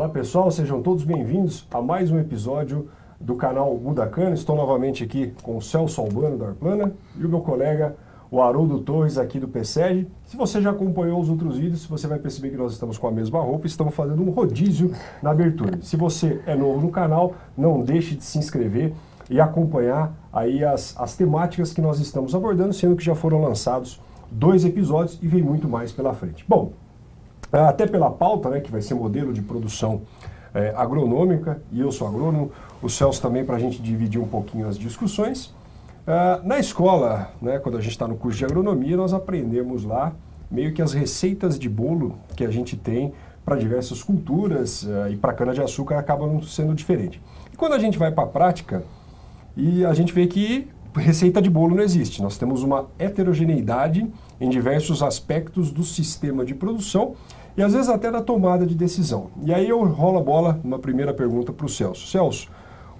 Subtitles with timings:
[0.00, 2.88] Olá pessoal, sejam todos bem-vindos a mais um episódio
[3.20, 4.32] do canal Mudacana.
[4.32, 7.94] Estou novamente aqui com o Celso Albano da Arplana e o meu colega,
[8.30, 10.08] o Haroldo Torres aqui do PSEG.
[10.24, 13.10] Se você já acompanhou os outros vídeos, você vai perceber que nós estamos com a
[13.10, 14.90] mesma roupa e estamos fazendo um rodízio
[15.22, 15.78] na abertura.
[15.82, 18.94] Se você é novo no canal, não deixe de se inscrever
[19.28, 24.00] e acompanhar aí as, as temáticas que nós estamos abordando, sendo que já foram lançados
[24.30, 26.42] dois episódios e vem muito mais pela frente.
[26.48, 26.72] Bom,
[27.52, 30.02] até pela pauta, né, que vai ser modelo de produção
[30.54, 32.50] é, agronômica, e eu sou agrônomo,
[32.82, 35.46] o Celso também para a gente dividir um pouquinho as discussões.
[36.06, 40.12] Uh, na escola, né, quando a gente está no curso de agronomia, nós aprendemos lá
[40.50, 43.12] meio que as receitas de bolo que a gente tem
[43.44, 47.20] para diversas culturas uh, e para cana-de-açúcar acabam sendo diferentes.
[47.52, 48.82] E quando a gente vai para a prática,
[49.56, 52.22] e a gente vê que receita de bolo não existe.
[52.22, 54.10] Nós temos uma heterogeneidade
[54.40, 57.14] em diversos aspectos do sistema de produção
[57.56, 59.30] e às vezes até da tomada de decisão.
[59.42, 62.06] E aí eu rolo a bola uma primeira pergunta para o Celso.
[62.06, 62.48] Celso,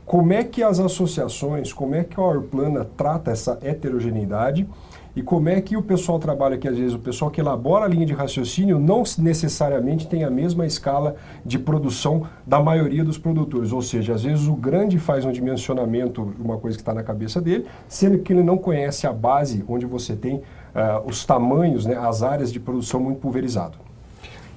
[0.05, 4.69] como é que as associações, como é que a Orplana trata essa heterogeneidade
[5.15, 7.89] e como é que o pessoal trabalha que às vezes o pessoal que elabora a
[7.89, 13.73] linha de raciocínio não necessariamente tem a mesma escala de produção da maioria dos produtores,
[13.73, 17.41] ou seja, às vezes o grande faz um dimensionamento, uma coisa que está na cabeça
[17.41, 20.43] dele, sendo que ele não conhece a base onde você tem uh,
[21.07, 23.79] os tamanhos, né, as áreas de produção muito pulverizado.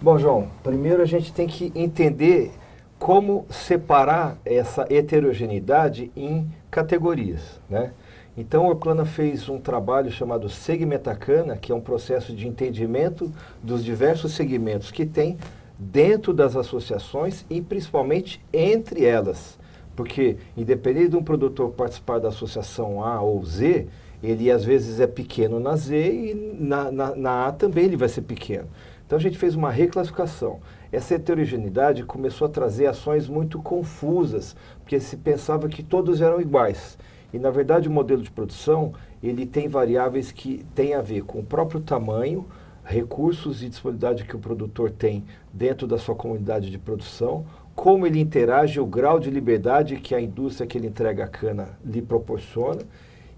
[0.04, 2.52] Bom, João, primeiro a gente tem que entender
[3.00, 7.94] como separar essa heterogeneidade em categorias, né?
[8.36, 13.32] Então, a Orplana fez um trabalho chamado Segmentacana, que é um processo de entendimento
[13.64, 15.38] dos diversos segmentos que tem
[15.80, 19.58] dentro das associações e principalmente entre elas.
[19.95, 23.88] Porque, independente de um produtor participar da associação A ou Z,
[24.22, 28.10] ele às vezes é pequeno na Z e na, na, na A também ele vai
[28.10, 28.67] ser pequeno.
[29.14, 30.59] Então a gente fez uma reclassificação.
[30.92, 36.98] Essa heterogeneidade começou a trazer ações muito confusas, porque se pensava que todos eram iguais.
[37.32, 41.42] E na verdade o modelo de produção, ele tem variáveis que têm a ver com
[41.42, 42.48] o próprio tamanho,
[42.83, 45.23] recursos e disponibilidade que o produtor tem
[45.54, 47.45] dentro da sua comunidade de produção,
[47.76, 51.77] como ele interage, o grau de liberdade que a indústria que ele entrega a cana
[51.86, 52.82] lhe proporciona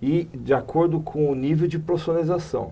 [0.01, 2.71] e de acordo com o nível de profissionalização.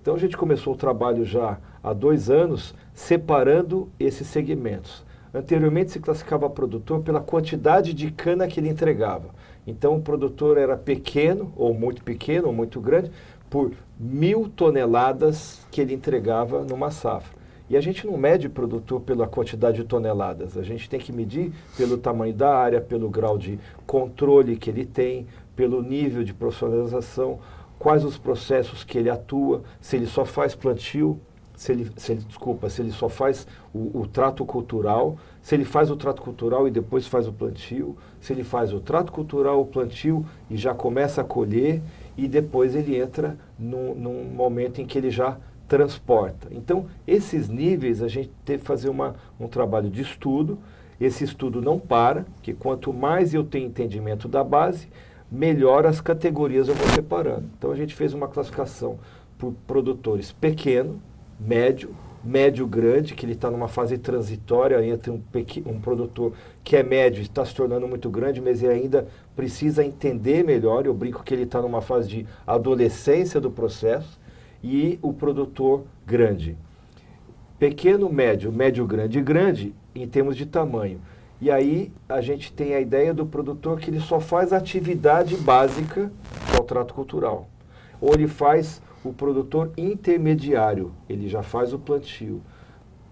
[0.00, 5.04] Então a gente começou o trabalho já há dois anos separando esses segmentos.
[5.32, 9.28] Anteriormente se classificava produtor pela quantidade de cana que ele entregava.
[9.64, 13.12] Então o produtor era pequeno, ou muito pequeno, ou muito grande,
[13.48, 13.70] por
[14.00, 17.36] mil toneladas que ele entregava numa safra.
[17.70, 21.52] E a gente não mede produtor pela quantidade de toneladas, a gente tem que medir
[21.76, 27.38] pelo tamanho da área, pelo grau de controle que ele tem, pelo nível de profissionalização,
[27.78, 31.20] quais os processos que ele atua, se ele só faz plantio,
[31.56, 35.64] se ele, se ele desculpa, se ele só faz o, o, trato cultural, se ele
[35.64, 39.60] faz o trato cultural e depois faz o plantio, se ele faz o trato cultural,
[39.60, 41.80] o plantio e já começa a colher
[42.16, 46.48] e depois ele entra num, num momento em que ele já transporta.
[46.50, 50.58] Então, esses níveis a gente tem que fazer uma, um trabalho de estudo.
[51.00, 54.88] Esse estudo não para, que quanto mais eu tenho entendimento da base,
[55.30, 57.48] melhor as categorias eu vou separando.
[57.58, 58.98] Então a gente fez uma classificação
[59.38, 61.00] por produtores pequeno,
[61.38, 65.22] médio, médio grande, que ele está numa fase transitória entre um,
[65.66, 66.32] um produtor
[66.64, 70.86] que é médio e está se tornando muito grande, mas ele ainda precisa entender melhor.
[70.86, 74.18] Eu brinco que ele está numa fase de adolescência do processo,
[74.62, 76.56] e o produtor grande.
[77.58, 81.00] Pequeno, médio, médio, grande e grande em termos de tamanho.
[81.40, 86.10] E aí a gente tem a ideia do produtor que ele só faz atividade básica,
[86.50, 87.48] que é o trato cultural.
[88.00, 92.40] Ou ele faz o produtor intermediário, ele já faz o plantio.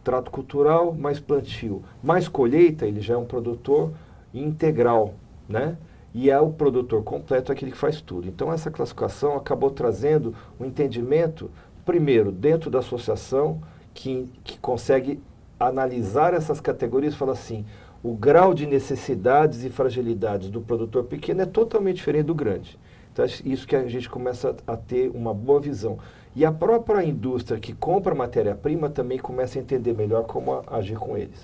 [0.03, 1.82] Trato cultural mais plantio.
[2.03, 3.93] Mais colheita, ele já é um produtor
[4.33, 5.15] integral,
[5.49, 5.77] né?
[6.12, 8.28] E é o produtor completo aquele que faz tudo.
[8.28, 11.50] Então essa classificação acabou trazendo um entendimento,
[11.84, 13.60] primeiro, dentro da associação,
[13.92, 15.21] que, que consegue
[15.59, 17.65] analisar essas categorias e assim,
[18.03, 22.78] o grau de necessidades e fragilidades do produtor pequeno é totalmente diferente do grande.
[23.15, 25.99] Então, é isso que a gente começa a ter uma boa visão.
[26.34, 31.16] E a própria indústria que compra matéria-prima também começa a entender melhor como agir com
[31.16, 31.39] eles.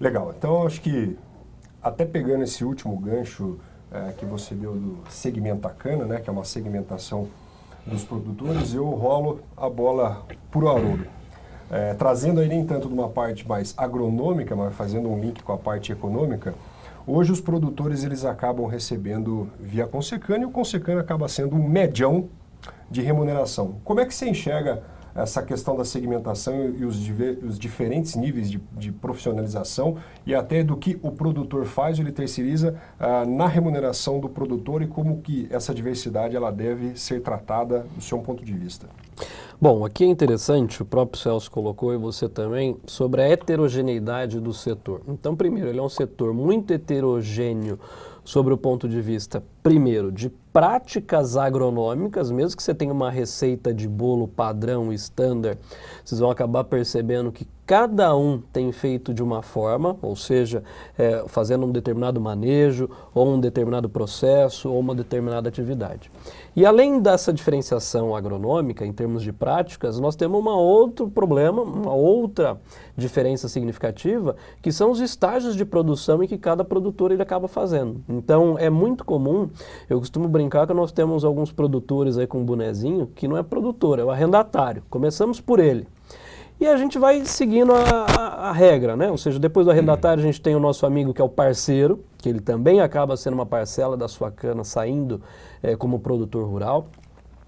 [0.00, 0.32] Legal.
[0.36, 1.18] Então, acho que,
[1.82, 3.58] até pegando esse último gancho
[3.92, 7.28] é, que você deu do segmenta cana, né, que é uma segmentação
[7.84, 11.04] dos produtores, eu rolo a bola para o Haroldo.
[11.70, 15.52] É, trazendo aí nem tanto de uma parte mais agronômica, mas fazendo um link com
[15.52, 16.54] a parte econômica,
[17.10, 22.28] hoje os produtores eles acabam recebendo via Consecana e o Consecana acaba sendo um medião
[22.90, 23.76] de remuneração.
[23.84, 24.82] Como é que você enxerga
[25.14, 26.96] essa questão da segmentação e os,
[27.42, 29.96] os diferentes níveis de, de, profissionalização
[30.26, 34.86] e até do que o produtor faz ele terceiriza ah, na remuneração do produtor e
[34.86, 38.88] como que essa diversidade ela deve ser tratada do seu ponto de vista.
[39.60, 44.54] Bom, aqui é interessante, o próprio Celso colocou e você também, sobre a heterogeneidade do
[44.54, 45.02] setor.
[45.06, 47.78] Então, primeiro, ele é um setor muito heterogêneo
[48.24, 53.72] sobre o ponto de vista, primeiro, de práticas agronômicas, mesmo que você tenha uma receita
[53.72, 55.58] de bolo padrão, standard,
[56.04, 60.64] vocês vão acabar percebendo que cada um tem feito de uma forma, ou seja,
[60.98, 66.10] é, fazendo um determinado manejo, ou um determinado processo, ou uma determinada atividade.
[66.56, 71.94] E além dessa diferenciação agronômica, em termos de práticas, nós temos um outro problema, uma
[71.94, 72.60] outra
[72.96, 78.02] diferença significativa, que são os estágios de produção em que cada produtor ele acaba fazendo.
[78.08, 79.48] Então, é muito comum,
[79.88, 83.42] eu costumo brincar que nós temos alguns produtores aí com um bonezinho que não é
[83.42, 84.82] produtor, é o arrendatário.
[84.88, 85.86] Começamos por ele.
[86.60, 89.10] E a gente vai seguindo a, a, a, regra, né?
[89.10, 92.04] Ou seja, depois do arrendatário a gente tem o nosso amigo que é o parceiro,
[92.18, 95.22] que ele também acaba sendo uma parcela da sua cana saindo
[95.62, 96.88] é, como produtor rural.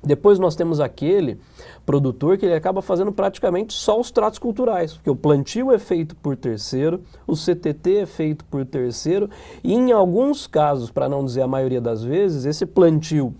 [0.04, 1.38] Depois nós temos aquele
[1.86, 6.16] produtor que ele acaba fazendo praticamente só os tratos culturais, porque o plantio é feito
[6.16, 9.30] por terceiro, o CTT é feito por terceiro,
[9.62, 13.32] e em alguns casos, para não dizer a maioria das vezes, esse plantio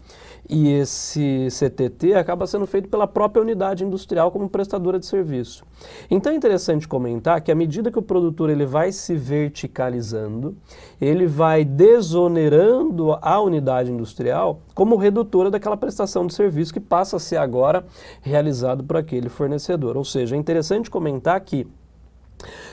[0.49, 5.65] e esse CTT acaba sendo feito pela própria unidade industrial como prestadora de serviço.
[6.11, 10.57] Então é interessante comentar que à medida que o produtor ele vai se verticalizando,
[11.01, 17.21] ele vai desonerando a unidade industrial como redutora daquela prestação de serviço que passa a
[17.21, 17.85] ser agora
[18.21, 19.97] realizado por aquele fornecedor.
[19.97, 21.67] Ou seja, é interessante comentar que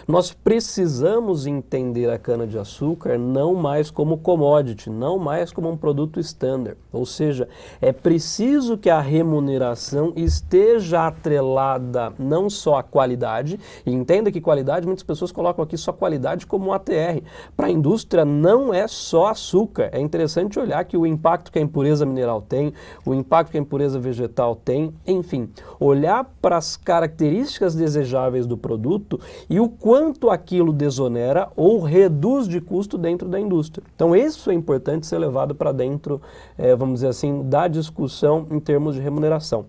[0.09, 6.79] nós precisamos entender a cana-de-açúcar não mais como commodity, não mais como um produto standard.
[6.91, 7.47] Ou seja,
[7.79, 14.87] é preciso que a remuneração esteja atrelada não só à qualidade, e entenda que qualidade,
[14.87, 17.21] muitas pessoas colocam aqui só qualidade como ATR.
[17.55, 19.91] Para a indústria não é só açúcar.
[19.91, 22.73] É interessante olhar que o impacto que a impureza mineral tem,
[23.05, 29.19] o impacto que a impureza vegetal tem, enfim, olhar para as características desejáveis do produto
[29.47, 33.85] e o quanto quanto aquilo desonera ou reduz de custo dentro da indústria.
[33.93, 36.21] Então, isso é importante ser levado para dentro,
[36.57, 39.65] é, vamos dizer assim, da discussão em termos de remuneração.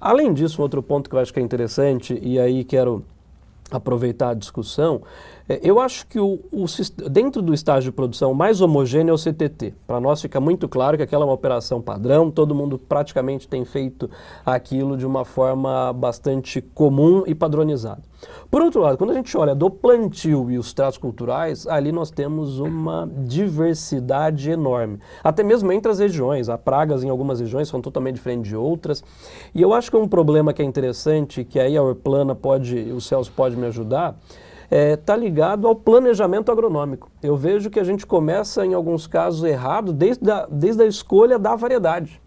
[0.00, 3.04] Além disso, um outro ponto que eu acho que é interessante, e aí quero
[3.70, 5.02] aproveitar a discussão,
[5.62, 6.64] eu acho que o, o,
[7.10, 9.74] dentro do estágio de produção mais homogêneo é o CTT.
[9.86, 13.64] Para nós fica muito claro que aquela é uma operação padrão, todo mundo praticamente tem
[13.64, 14.08] feito
[14.44, 18.02] aquilo de uma forma bastante comum e padronizada.
[18.50, 22.10] Por outro lado, quando a gente olha do plantio e os tratos culturais, ali nós
[22.10, 24.98] temos uma diversidade enorme.
[25.22, 26.48] Até mesmo entre as regiões.
[26.48, 29.04] Há pragas em algumas regiões são totalmente diferentes de outras.
[29.54, 32.76] E eu acho que é um problema que é interessante, que aí a Orplana pode,
[32.92, 34.16] o Celso pode me ajudar,
[34.74, 37.08] está é, tá ligado ao planejamento agronômico.
[37.22, 41.38] Eu vejo que a gente começa, em alguns casos, errado desde a, desde a escolha
[41.38, 42.20] da variedade.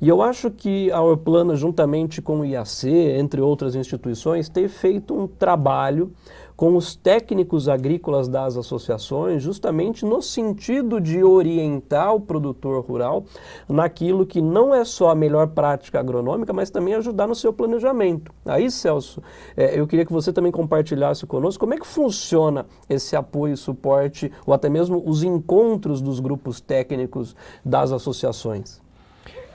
[0.00, 5.14] E eu acho que a Orplana, juntamente com o IAC, entre outras instituições, tem feito
[5.14, 6.10] um trabalho
[6.56, 13.24] com os técnicos agrícolas das associações, justamente no sentido de orientar o produtor rural
[13.68, 18.32] naquilo que não é só a melhor prática agronômica, mas também ajudar no seu planejamento.
[18.44, 19.22] Aí, Celso,
[19.56, 24.30] é, eu queria que você também compartilhasse conosco como é que funciona esse apoio, suporte,
[24.46, 28.80] ou até mesmo os encontros dos grupos técnicos das associações.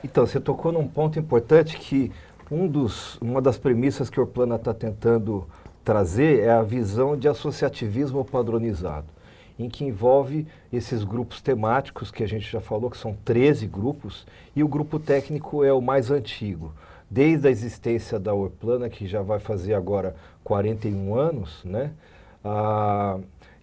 [0.04, 2.12] Então, você tocou num ponto importante que
[2.50, 5.46] um dos, uma das premissas que o Orplana está tentando
[5.88, 9.06] trazer é a visão de associativismo padronizado,
[9.58, 14.26] em que envolve esses grupos temáticos que a gente já falou, que são 13 grupos,
[14.54, 16.74] e o grupo técnico é o mais antigo.
[17.10, 20.14] Desde a existência da Orplana, que já vai fazer agora
[20.44, 21.92] 41 anos, né?
[22.44, 23.16] Ah,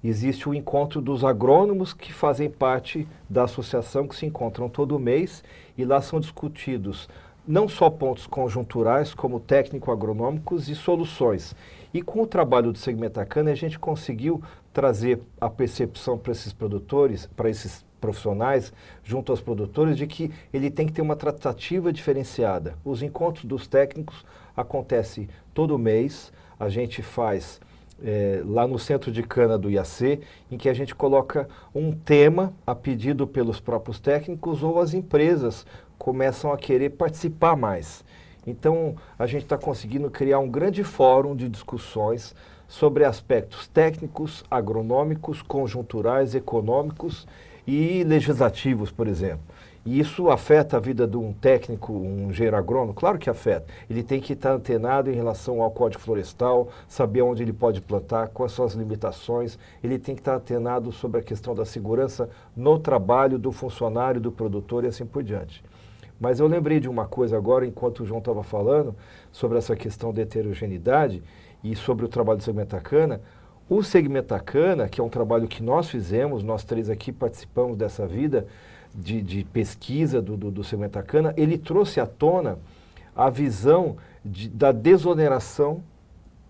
[0.04, 5.44] existe o encontro dos agrônomos que fazem parte da associação, que se encontram todo mês,
[5.78, 7.08] e lá são discutidos
[7.48, 11.56] não só pontos conjunturais, como técnico-agronômicos e soluções.
[11.96, 16.52] E com o trabalho do Segmenta Cana, a gente conseguiu trazer a percepção para esses
[16.52, 21.94] produtores, para esses profissionais, junto aos produtores, de que ele tem que ter uma tratativa
[21.94, 22.76] diferenciada.
[22.84, 24.26] Os encontros dos técnicos
[24.58, 27.62] acontecem todo mês, a gente faz
[28.04, 30.20] é, lá no centro de cana do IAC,
[30.52, 35.66] em que a gente coloca um tema a pedido pelos próprios técnicos ou as empresas
[35.98, 38.04] começam a querer participar mais.
[38.46, 42.36] Então, a gente está conseguindo criar um grande fórum de discussões
[42.68, 47.28] sobre aspectos técnicos, agronômicos, conjunturais, econômicos
[47.68, 49.44] e legislativos, por exemplo.
[49.86, 52.96] E isso afeta a vida de um técnico, um engenheiro agrônomo?
[52.96, 53.68] Claro que afeta.
[53.88, 58.30] Ele tem que estar antenado em relação ao código florestal, saber onde ele pode plantar,
[58.30, 59.60] quais são as limitações.
[59.84, 64.32] Ele tem que estar antenado sobre a questão da segurança no trabalho do funcionário, do
[64.32, 65.64] produtor e assim por diante.
[66.20, 68.96] Mas eu lembrei de uma coisa agora, enquanto o João estava falando,
[69.32, 71.22] sobre essa questão da heterogeneidade
[71.64, 73.22] e sobre o trabalho do Segmentacana.
[73.70, 78.48] O Segmentacana, que é um trabalho que nós fizemos, nós três aqui participamos dessa vida,
[78.94, 82.60] de, de pesquisa do, do, do Segmentacana, ele trouxe à tona
[83.16, 85.84] a visão de, da desoneração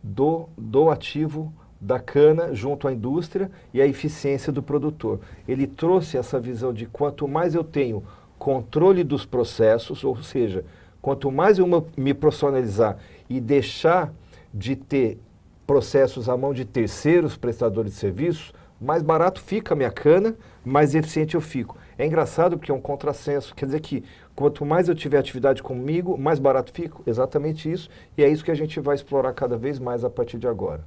[0.03, 5.19] do, do ativo da cana junto à indústria e a eficiência do produtor.
[5.47, 8.03] Ele trouxe essa visão de quanto mais eu tenho
[8.45, 10.63] controle dos processos, ou seja,
[11.01, 11.65] quanto mais eu
[11.97, 12.95] me profissionalizar
[13.27, 14.13] e deixar
[14.53, 15.17] de ter
[15.65, 20.93] processos à mão de terceiros prestadores de serviços, mais barato fica a minha cana, mais
[20.93, 21.75] eficiente eu fico.
[21.97, 23.55] É engraçado porque é um contrassenso.
[23.55, 24.03] Quer dizer que
[24.35, 27.01] quanto mais eu tiver atividade comigo, mais barato fico.
[27.07, 27.89] Exatamente isso.
[28.15, 30.83] E é isso que a gente vai explorar cada vez mais a partir de agora.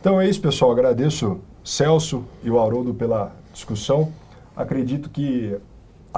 [0.00, 0.72] Então é isso, pessoal.
[0.72, 4.12] Agradeço Celso e o Haroldo pela discussão.
[4.56, 5.56] Acredito que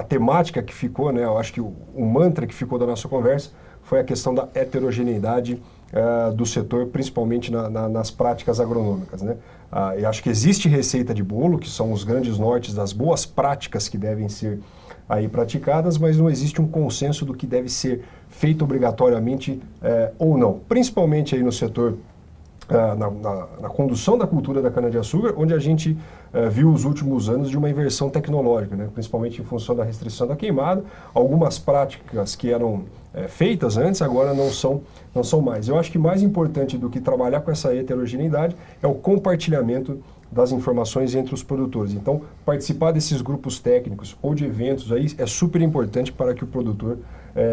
[0.00, 3.06] a temática que ficou, né, eu acho que o, o mantra que ficou da nossa
[3.06, 3.50] conversa
[3.82, 5.60] foi a questão da heterogeneidade
[5.92, 9.20] uh, do setor, principalmente na, na, nas práticas agronômicas.
[9.20, 9.36] Né?
[9.70, 13.26] Uh, eu acho que existe receita de bolo, que são os grandes nortes das boas
[13.26, 14.60] práticas que devem ser
[15.06, 20.38] aí praticadas, mas não existe um consenso do que deve ser feito obrigatoriamente uh, ou
[20.38, 21.98] não, principalmente aí no setor
[22.70, 25.96] na, na, na, condução da cultura da cana-de-açúcar, onde a gente
[26.32, 28.88] uh, viu os últimos anos de uma inversão tecnológica, né?
[28.92, 30.84] principalmente em função da restrição da queimada.
[31.12, 34.82] Algumas práticas que eram uh, feitas antes agora não são,
[35.14, 35.68] não são mais.
[35.68, 39.98] Eu acho que mais importante do que trabalhar com essa heterogeneidade é o compartilhamento
[40.30, 41.92] das informações entre os produtores.
[41.92, 46.46] Então, participar desses grupos técnicos ou de eventos aí é super importante para que o
[46.46, 46.98] produtor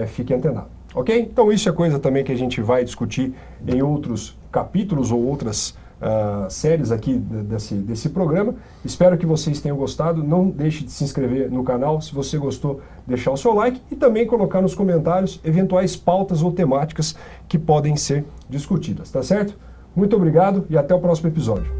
[0.07, 0.67] fique antenado.
[0.93, 1.15] Ok?
[1.19, 3.33] Então isso é coisa também que a gente vai discutir
[3.67, 5.69] em outros capítulos ou outras
[6.01, 8.55] uh, séries aqui desse, desse programa.
[8.83, 10.23] Espero que vocês tenham gostado.
[10.23, 13.95] Não deixe de se inscrever no canal se você gostou, deixar o seu like e
[13.95, 17.15] também colocar nos comentários eventuais pautas ou temáticas
[17.47, 19.55] que podem ser discutidas, tá certo?
[19.95, 21.71] Muito obrigado e até o próximo episódio.